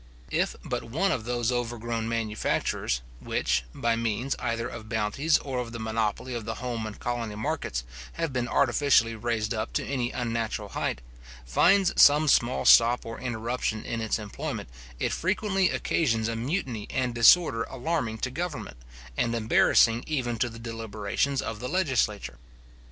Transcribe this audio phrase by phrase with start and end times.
[0.31, 5.73] If but one of those overgrown manufactures, which, by means either of bounties or of
[5.73, 7.83] the monopoly of the home and colony markets,
[8.13, 11.01] have been artificially raised up to any unnatural height,
[11.45, 14.69] finds some small stop or interruption in its employment,
[14.99, 18.77] it frequently occasions a mutiny and disorder alarming to government,
[19.15, 22.39] and embarrassing even to the deliberations of the legislature.